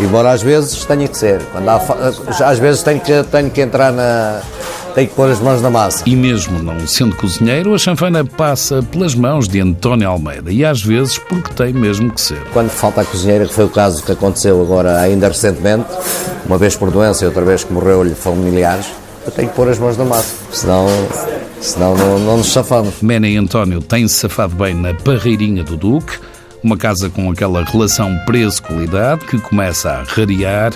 embora 0.00 0.30
às 0.30 0.42
vezes 0.42 0.84
tenha 0.86 1.06
que 1.06 1.18
ser. 1.18 1.42
Quando 1.52 1.68
há, 1.68 1.80
às 2.46 2.58
vezes 2.58 2.82
tenho 2.82 3.00
que, 3.00 3.22
tenho 3.24 3.50
que 3.50 3.60
entrar 3.60 3.92
na 3.92 4.40
tem 4.94 5.06
que 5.06 5.14
pôr 5.14 5.28
as 5.28 5.40
mãos 5.40 5.60
na 5.60 5.70
massa. 5.70 6.04
E 6.06 6.14
mesmo 6.14 6.62
não 6.62 6.86
sendo 6.86 7.16
cozinheiro, 7.16 7.74
a 7.74 7.78
chanfana 7.78 8.24
passa 8.24 8.82
pelas 8.82 9.14
mãos 9.14 9.48
de 9.48 9.60
António 9.60 10.08
Almeida 10.08 10.52
e 10.52 10.64
às 10.64 10.82
vezes 10.82 11.18
porque 11.18 11.52
tem 11.52 11.72
mesmo 11.72 12.10
que 12.10 12.20
ser. 12.20 12.40
Quando 12.52 12.70
falta 12.70 13.00
a 13.00 13.04
cozinheira, 13.04 13.46
que 13.46 13.52
foi 13.52 13.64
o 13.64 13.68
caso 13.68 14.02
que 14.02 14.12
aconteceu 14.12 14.60
agora 14.62 15.00
ainda 15.00 15.28
recentemente, 15.28 15.86
uma 16.46 16.56
vez 16.56 16.76
por 16.76 16.90
doença 16.90 17.24
e 17.24 17.26
outra 17.26 17.44
vez 17.44 17.64
que 17.64 17.72
morreu-lhe 17.72 18.14
familiares, 18.14 18.86
eu 19.26 19.32
tenho 19.32 19.48
que 19.48 19.54
pôr 19.56 19.68
as 19.68 19.78
mãos 19.78 19.96
na 19.96 20.04
massa, 20.04 20.34
senão 20.52 20.86
senão 21.60 21.96
não, 21.96 22.18
não 22.18 22.36
nos 22.38 22.52
safamos. 22.52 23.00
Mena 23.00 23.26
e 23.26 23.36
António 23.36 23.80
têm-se 23.80 24.14
safado 24.14 24.54
bem 24.54 24.74
na 24.74 24.94
Parreirinha 24.94 25.64
do 25.64 25.76
Duque, 25.76 26.18
uma 26.62 26.76
casa 26.76 27.10
com 27.10 27.30
aquela 27.30 27.64
relação 27.64 28.16
preço-qualidade 28.26 29.24
que 29.24 29.38
começa 29.38 29.90
a 29.90 30.02
rarear 30.02 30.72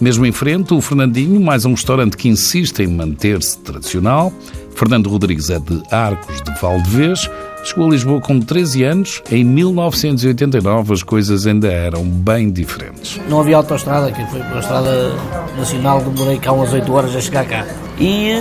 mesmo 0.00 0.24
em 0.24 0.32
frente, 0.32 0.72
o 0.72 0.80
Fernandinho, 0.80 1.40
mais 1.40 1.64
um 1.64 1.72
restaurante 1.72 2.16
que 2.16 2.28
insiste 2.28 2.80
em 2.80 2.86
manter-se 2.86 3.58
tradicional. 3.58 4.32
Fernando 4.74 5.10
Rodrigues 5.10 5.50
é 5.50 5.58
de 5.58 5.82
Arcos 5.90 6.40
de 6.42 6.58
Valdevez. 6.60 7.28
Chegou 7.64 7.86
a 7.86 7.90
Lisboa 7.90 8.20
com 8.20 8.40
13 8.40 8.82
anos. 8.84 9.22
Em 9.30 9.44
1989 9.44 10.94
as 10.94 11.02
coisas 11.02 11.46
ainda 11.46 11.70
eram 11.70 12.02
bem 12.04 12.50
diferentes. 12.50 13.20
Não 13.28 13.40
havia 13.40 13.58
autoestrada, 13.58 14.10
que 14.10 14.24
foi 14.30 14.40
a 14.40 14.58
estrada 14.58 15.12
nacional, 15.58 16.00
demorei 16.00 16.38
cá 16.38 16.52
umas 16.52 16.72
8 16.72 16.92
horas 16.92 17.14
a 17.14 17.20
chegar 17.20 17.44
cá. 17.44 17.66
E 17.98 18.36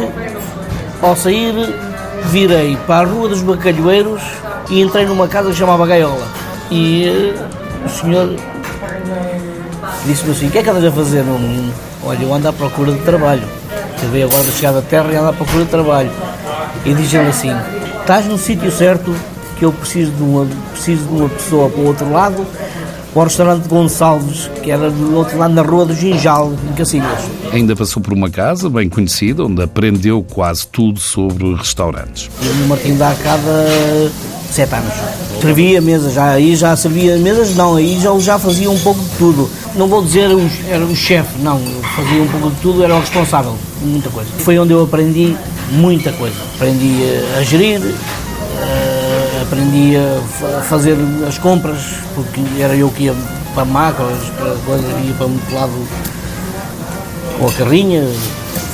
ao 1.01 1.15
sair 1.15 1.53
virei 2.31 2.77
para 2.87 3.07
a 3.07 3.11
Rua 3.11 3.29
dos 3.29 3.41
Bacalhoeiros 3.41 4.21
e 4.69 4.81
entrei 4.81 5.05
numa 5.05 5.27
casa 5.27 5.49
que 5.49 5.57
chamava 5.57 5.85
Gaiola. 5.85 6.27
E 6.71 7.05
eh, 7.05 7.33
o 7.85 7.89
senhor 7.89 8.35
disse-me 10.05 10.31
assim: 10.31 10.47
O 10.47 10.51
que 10.51 10.57
é 10.57 10.63
que 10.63 10.69
andas 10.69 10.85
a 10.85 10.91
fazer? 10.91 11.23
Não, 11.23 11.39
olha, 12.03 12.23
eu 12.23 12.33
ando 12.33 12.47
à 12.47 12.53
procura 12.53 12.91
de 12.91 12.99
trabalho. 12.99 13.43
Veio 14.11 14.27
agora 14.27 14.43
da 14.43 14.51
chegada 14.51 14.81
da 14.81 14.87
terra 14.87 15.11
e 15.11 15.15
ando 15.15 15.29
à 15.29 15.33
procura 15.33 15.65
de 15.65 15.69
trabalho. 15.69 16.11
E 16.85 16.93
diz-lhe 16.93 17.19
assim: 17.19 17.51
Estás 18.01 18.25
no 18.25 18.37
sítio 18.37 18.71
certo 18.71 19.13
que 19.57 19.65
eu 19.65 19.73
preciso 19.73 20.11
de, 20.11 20.23
uma, 20.23 20.47
preciso 20.71 21.03
de 21.03 21.13
uma 21.13 21.29
pessoa 21.29 21.69
para 21.69 21.81
o 21.81 21.85
outro 21.85 22.11
lado, 22.11 22.45
para 23.13 23.21
o 23.21 23.23
restaurante 23.25 23.67
Gonçalves, 23.67 24.49
que 24.63 24.71
era 24.71 24.89
do 24.89 25.15
outro 25.15 25.37
lado 25.37 25.53
na 25.53 25.61
rua 25.61 25.85
do 25.85 25.93
Ginjal, 25.93 26.53
em 26.69 26.73
Cacilhas. 26.73 27.29
Ainda 27.51 27.75
passou 27.75 28.01
por 28.01 28.13
uma 28.13 28.29
casa 28.29 28.69
bem 28.69 28.87
conhecida, 28.87 29.43
onde 29.43 29.61
aprendeu 29.61 30.23
quase 30.23 30.65
tudo 30.67 30.99
sobre 30.99 31.53
restaurantes. 31.55 32.29
Eu 32.41 32.53
no 32.55 32.67
Martim 32.67 32.95
da 32.95 33.09
Arcada, 33.09 33.67
sete 34.51 34.75
anos. 34.75 34.93
Servia 35.41 35.81
mesas, 35.81 36.13
já, 36.13 36.31
aí 36.31 36.55
já 36.55 36.75
servia 36.75 37.17
mesas, 37.17 37.55
não, 37.55 37.75
aí 37.75 37.99
já, 37.99 38.17
já 38.19 38.39
fazia 38.39 38.69
um 38.69 38.79
pouco 38.79 39.01
de 39.01 39.09
tudo 39.17 39.49
não 39.75 39.87
vou 39.87 40.03
dizer 40.03 40.29
era 40.69 40.83
o 40.83 40.95
chefe, 40.95 41.39
não, 41.41 41.59
fazia 41.95 42.21
um 42.21 42.27
pouco 42.27 42.49
de 42.49 42.61
tudo, 42.61 42.83
era 42.83 42.95
o 42.95 42.99
responsável, 42.99 43.55
muita 43.81 44.09
coisa. 44.09 44.29
Foi 44.39 44.57
onde 44.57 44.73
eu 44.73 44.83
aprendi 44.83 45.35
muita 45.71 46.11
coisa. 46.13 46.35
Aprendi 46.55 47.03
a 47.37 47.43
gerir, 47.43 47.81
aprendi 49.41 49.95
a 49.95 50.61
fazer 50.61 50.97
as 51.27 51.37
compras, 51.37 51.81
porque 52.15 52.41
era 52.59 52.75
eu 52.75 52.89
que 52.89 53.03
ia 53.03 53.15
para 53.53 53.65
macros, 53.65 54.29
para 54.37 54.55
coisas, 54.65 55.05
ia 55.05 55.13
para 55.13 55.27
muito 55.27 55.53
lado 55.53 55.87
com 57.37 57.47
a 57.47 57.51
carrinha, 57.53 58.05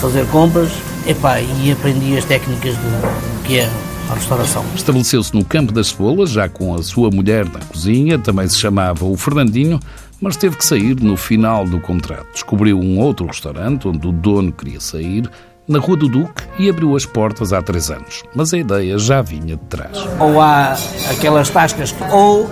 fazer 0.01 0.25
compras, 0.27 0.71
epá, 1.05 1.39
e 1.39 1.71
aprendi 1.71 2.17
as 2.17 2.25
técnicas 2.25 2.75
do 2.75 3.43
que 3.43 3.59
é 3.59 3.69
a 4.09 4.13
restauração. 4.13 4.63
Estabeleceu-se 4.75 5.33
no 5.33 5.43
Campo 5.43 5.71
das 5.71 5.87
Cebolas, 5.87 6.29
já 6.29 6.47
com 6.47 6.75
a 6.75 6.83
sua 6.83 7.09
mulher 7.09 7.45
na 7.45 7.59
cozinha, 7.59 8.19
também 8.19 8.47
se 8.47 8.57
chamava 8.57 9.05
o 9.05 9.15
Fernandinho, 9.15 9.79
mas 10.21 10.35
teve 10.35 10.57
que 10.57 10.65
sair 10.65 10.99
no 11.01 11.17
final 11.17 11.65
do 11.65 11.79
contrato. 11.79 12.27
Descobriu 12.33 12.79
um 12.79 12.99
outro 12.99 13.25
restaurante 13.27 13.87
onde 13.87 14.07
o 14.07 14.11
dono 14.11 14.51
queria 14.51 14.79
sair, 14.79 15.29
na 15.67 15.79
Rua 15.79 15.97
do 15.97 16.07
Duque, 16.07 16.43
e 16.59 16.69
abriu 16.69 16.95
as 16.95 17.05
portas 17.05 17.51
há 17.51 17.61
três 17.61 17.89
anos. 17.89 18.23
Mas 18.35 18.53
a 18.53 18.57
ideia 18.57 18.97
já 18.99 19.21
vinha 19.21 19.55
de 19.55 19.63
trás. 19.67 19.97
Ou 20.19 20.39
há 20.39 20.77
aquelas 21.09 21.49
tascas, 21.49 21.93
ou 22.11 22.49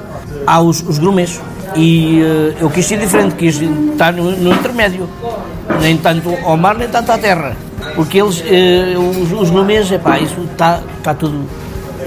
há 0.48 0.60
os, 0.60 0.81
os 0.81 0.98
grumês. 0.98 1.39
E 1.75 2.22
uh, 2.22 2.55
eu 2.60 2.69
quis 2.69 2.86
ser 2.86 3.00
diferente, 3.00 3.36
quis 3.36 3.62
estar 3.62 4.13
no, 4.13 4.31
no, 4.31 4.53
intermédio. 4.53 5.07
Nem 5.79 5.98
tanto 5.98 6.29
ao 6.43 6.57
mar, 6.57 6.75
nem 6.75 6.88
tanto 6.89 7.12
à 7.12 7.17
terra. 7.17 7.55
Porque 7.96 8.22
eles, 8.22 8.40
uh, 8.40 9.22
os, 9.22 9.32
os 9.32 9.50
grumês, 9.50 9.92
epá, 9.92 10.20
isso 10.20 10.40
está 10.52 10.82
tá 11.04 11.13
tudo 11.13 11.48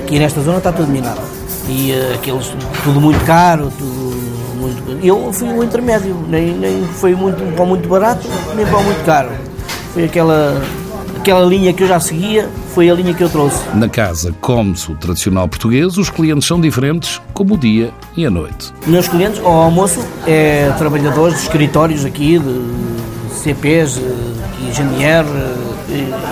aqui 0.06 0.18
nesta 0.18 0.40
zona 0.40 0.59
está 0.59 0.73
tudo 0.73 0.88
minado. 0.88 1.21
E 1.68 1.92
uh, 1.92 2.14
aqueles, 2.14 2.52
tudo 2.85 3.00
muito 3.00 3.23
caro, 3.25 3.73
tudo 3.76 4.16
muito. 4.56 5.04
Eu 5.04 5.33
fui 5.33 5.49
o 5.49 5.62
intermédio, 5.62 6.16
nem, 6.28 6.52
nem 6.52 6.85
foi 6.85 7.14
muito, 7.14 7.42
para 7.54 7.64
muito 7.64 7.88
barato, 7.88 8.26
nem 8.54 8.64
para 8.64 8.80
muito 8.80 9.04
caro. 9.04 9.30
Foi 9.92 10.04
aquela, 10.04 10.62
aquela 11.18 11.45
linha 11.45 11.73
que 11.73 11.83
eu 11.83 11.88
já 11.88 11.99
seguia, 11.99 12.49
foi 12.73 12.88
a 12.88 12.95
linha 12.95 13.12
que 13.12 13.23
eu 13.23 13.28
trouxe. 13.28 13.59
Na 13.75 13.88
casa 13.88 14.33
come-se 14.40 14.92
o 14.92 14.95
tradicional 14.95 15.49
português, 15.49 15.97
os 15.97 16.09
clientes 16.09 16.47
são 16.47 16.61
diferentes, 16.61 17.21
como 17.33 17.54
o 17.54 17.59
dia 17.59 17.90
e 18.16 18.25
a 18.25 18.30
noite. 18.30 18.73
Meus 18.87 19.09
clientes, 19.09 19.40
ao 19.40 19.62
almoço, 19.62 20.04
é 20.26 20.71
trabalhadores 20.78 21.37
de 21.37 21.42
escritórios 21.42 22.04
aqui, 22.04 22.38
de 22.38 23.35
CPs, 23.35 23.95
de 23.95 24.73
GNR, 24.73 25.26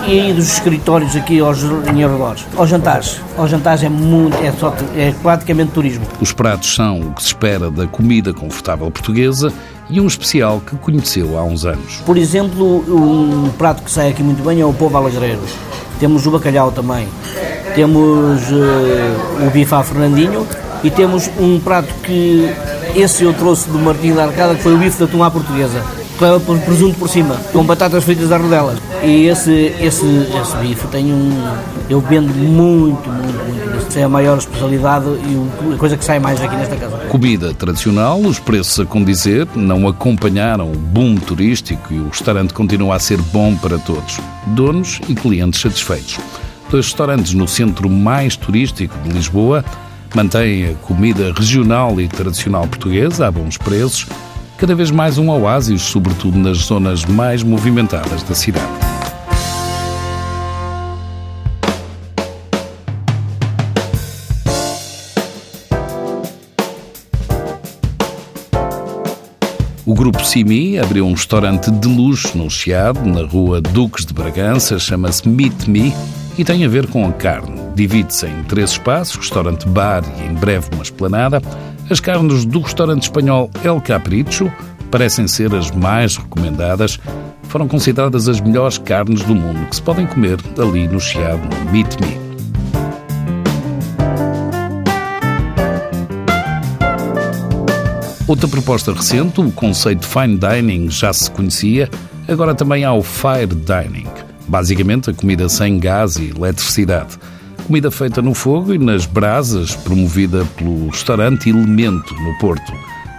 e 0.06 0.21
aí 0.21 0.33
dos 0.33 0.52
escritórios 0.52 1.16
aqui 1.16 1.40
aos 1.40 1.62
em 1.62 2.04
arredores. 2.04 2.47
Aos 2.56 2.68
jantares. 2.68 3.21
Aos 3.37 3.50
jantares 3.50 3.83
é 3.83 3.88
muito, 3.88 4.37
é, 4.37 4.52
só, 4.52 4.75
é 4.97 5.12
praticamente 5.23 5.73
turismo. 5.73 6.06
Os 6.21 6.33
pratos 6.33 6.75
são 6.75 7.00
o 7.00 7.12
que 7.12 7.23
se 7.23 7.28
espera 7.28 7.71
da 7.71 7.87
comida 7.87 8.33
confortável 8.33 8.90
portuguesa 8.90 9.52
e 9.88 10.00
um 10.00 10.06
especial 10.06 10.61
que 10.61 10.76
conheceu 10.76 11.38
há 11.38 11.44
uns 11.44 11.64
anos. 11.64 11.97
Por 12.06 12.16
exemplo, 12.16 12.85
um 12.88 13.50
prato 13.59 13.83
que 13.83 13.90
sai 13.90 14.11
aqui 14.11 14.23
muito 14.23 14.42
bem 14.42 14.61
é 14.61 14.66
o 14.66 14.73
povo 14.73 14.97
alagreiro. 14.97 15.40
Temos 15.99 16.26
o 16.26 16.30
bacalhau 16.30 16.73
também. 16.73 17.09
Temos 17.75 18.50
uh, 18.50 19.47
o 19.47 19.50
bife 19.50 19.75
à 19.75 19.83
Fernandinho 19.83 20.47
e 20.83 20.90
temos 20.90 21.30
um 21.38 21.59
prato 21.59 21.92
que 22.02 22.49
esse 22.94 23.25
eu 23.25 23.33
trouxe 23.33 23.68
do 23.68 23.78
Martinho 23.78 24.14
da 24.14 24.25
Arcada, 24.25 24.54
que 24.54 24.62
foi 24.62 24.75
o 24.75 24.78
bife 24.78 24.99
da 24.99 25.06
tumá 25.06 25.30
portuguesa 25.30 25.83
por 26.16 26.59
presunto 26.61 26.99
por 26.99 27.09
cima, 27.09 27.37
com 27.52 27.64
batatas 27.64 28.04
fritas 28.04 28.30
à 28.30 28.37
rodelas. 28.37 28.78
E 29.02 29.26
esse, 29.26 29.75
esse, 29.80 30.06
esse 30.06 30.56
bife 30.59 30.87
tem 30.88 31.12
um. 31.12 31.30
Eu 31.88 32.00
vendo 32.00 32.33
muito, 32.35 33.09
muito, 33.09 33.44
muito. 33.44 33.87
Essa 33.87 34.00
é 34.00 34.04
a 34.04 34.09
maior 34.09 34.38
especialidade 34.38 35.06
e 35.06 35.75
a 35.75 35.76
coisa 35.76 35.97
que 35.97 36.04
sai 36.04 36.18
mais 36.18 36.40
aqui 36.40 36.56
nesta 36.56 36.76
casa. 36.76 36.97
Comida 37.09 37.52
tradicional, 37.54 38.18
os 38.21 38.38
preços 38.38 38.80
a 38.80 38.87
condizer, 38.87 39.47
não 39.54 39.87
acompanharam 39.87 40.71
o 40.71 40.76
boom 40.76 41.16
turístico 41.16 41.92
e 41.92 41.99
o 41.99 42.09
restaurante 42.09 42.54
continua 42.54 42.97
a 42.97 42.99
ser 42.99 43.21
bom 43.21 43.54
para 43.56 43.78
todos, 43.78 44.21
donos 44.49 45.00
e 45.09 45.14
clientes 45.14 45.61
satisfeitos. 45.61 46.18
Dois 46.71 46.87
restaurantes 46.87 47.35
no 47.35 47.47
centro 47.47 47.88
mais 47.90 48.37
turístico 48.37 48.97
de 49.00 49.11
Lisboa 49.11 49.64
mantêm 50.14 50.71
a 50.71 50.75
comida 50.87 51.33
regional 51.37 52.00
e 52.00 52.09
tradicional 52.09 52.66
portuguesa 52.66 53.26
a 53.26 53.30
bons 53.30 53.59
preços 53.59 54.06
cada 54.58 54.75
vez 54.75 54.90
mais 54.90 55.18
um 55.18 55.28
oásis, 55.30 55.82
sobretudo 55.82 56.38
nas 56.38 56.58
zonas 56.58 57.04
mais 57.04 57.42
movimentadas 57.42 58.23
da 58.23 58.34
cidade. 58.34 58.66
O 69.87 69.92
grupo 69.92 70.25
Simi 70.25 70.78
abriu 70.78 71.06
um 71.06 71.12
restaurante 71.12 71.70
de 71.70 71.87
luxo 71.87 72.37
no 72.37 72.50
Chiado, 72.50 73.04
na 73.04 73.23
rua 73.23 73.61
Duques 73.61 74.06
de 74.06 74.14
Bragança, 74.14 74.78
chama-se 74.78 75.28
Meet 75.28 75.68
Me 75.68 75.94
e 76.38 76.44
tem 76.44 76.64
a 76.64 76.68
ver 76.68 76.87
com 76.88 77.06
a 77.06 77.12
carne. 77.12 77.61
Divide-se 77.75 78.26
em 78.26 78.42
três 78.44 78.70
espaços, 78.70 79.16
restaurante 79.16 79.68
bar 79.68 80.02
e 80.20 80.25
em 80.26 80.34
breve 80.34 80.68
uma 80.73 80.82
esplanada. 80.82 81.42
As 81.91 82.00
carnes 82.00 82.47
do 82.47 82.61
restaurante 82.61 83.03
espanhol 83.03 83.50
El 83.62 83.79
Capricho 83.79 84.50
parecem 84.91 85.29
ser 85.29 85.55
as 85.55 85.71
mais 85.71 86.17
recomendadas. 86.17 86.99
Foram 87.43 87.69
consideradas 87.69 88.26
as 88.26 88.41
melhores 88.41 88.79
carnes 88.79 89.23
do 89.23 89.35
mundo 89.35 89.69
que 89.69 89.76
se 89.76 89.83
podem 89.83 90.07
comer 90.07 90.38
ali 90.59 90.88
no 90.88 90.99
Chiado 90.99 91.43
Meet 91.71 92.00
Me. 92.00 92.25
Outra 98.26 98.49
proposta 98.49 98.91
recente, 98.91 99.43
o 99.43 99.52
conceito 99.52 100.06
Fine 100.06 100.39
Dining 100.39 100.91
já 100.91 101.13
se 101.13 101.30
conhecia, 101.30 101.91
agora 102.26 102.54
também 102.54 102.82
há 102.82 102.95
o 102.95 103.02
Fire 103.02 103.47
Dining. 103.47 104.08
Basicamente, 104.49 105.11
a 105.11 105.15
comida 105.15 105.49
sem 105.50 105.78
gás 105.78 106.17
e 106.17 106.30
eletricidade. 106.30 107.19
Comida 107.67 107.91
feita 107.91 108.21
no 108.21 108.35
fogo 108.35 108.75
e 108.75 108.79
nas 108.79 109.07
brasas, 109.07 109.75
promovida 109.75 110.45
pelo 110.57 110.91
restaurante 110.91 111.49
Elemento, 111.49 112.15
no 112.15 112.37
Porto. 112.39 112.73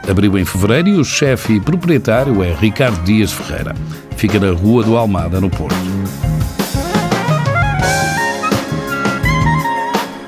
Abriu 0.07 0.37
em 0.37 0.45
fevereiro 0.45 0.89
e 0.89 0.97
o 0.99 1.03
chefe 1.03 1.53
e 1.53 1.59
proprietário 1.59 2.43
é 2.43 2.53
Ricardo 2.53 3.03
Dias 3.03 3.31
Ferreira. 3.31 3.75
Fica 4.15 4.39
na 4.39 4.51
Rua 4.51 4.83
do 4.83 4.95
Almada, 4.95 5.41
no 5.41 5.49
Porto. 5.49 5.75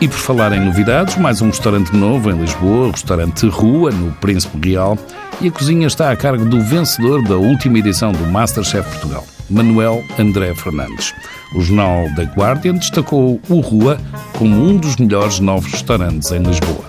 E 0.02 0.08
por 0.08 0.18
falar 0.18 0.52
em 0.52 0.66
novidades, 0.66 1.16
mais 1.18 1.40
um 1.42 1.48
restaurante 1.48 1.96
novo 1.96 2.32
em 2.32 2.40
Lisboa, 2.40 2.88
o 2.88 2.92
restaurante 2.92 3.48
Rua, 3.48 3.92
no 3.92 4.12
Príncipe 4.14 4.70
Real, 4.70 4.98
e 5.40 5.48
a 5.48 5.52
cozinha 5.52 5.86
está 5.86 6.12
a 6.12 6.16
cargo 6.16 6.44
do 6.44 6.60
vencedor 6.62 7.22
da 7.22 7.36
última 7.36 7.78
edição 7.78 8.12
do 8.12 8.26
Masterchef 8.26 8.90
Portugal. 8.90 9.28
Manuel 9.50 10.04
André 10.20 10.54
Fernandes. 10.56 11.14
O 11.56 11.62
jornal 11.62 12.06
The 12.16 12.24
Guardian 12.36 12.76
destacou 12.76 13.40
o 13.50 13.60
Rua 13.60 13.98
como 14.38 14.56
um 14.56 14.78
dos 14.78 14.96
melhores 14.98 15.40
novos 15.40 15.72
restaurantes 15.72 16.32
em 16.32 16.40
Lisboa. 16.40 16.87